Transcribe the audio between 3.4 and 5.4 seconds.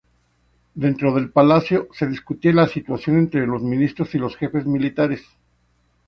los ministros y los jefes militares.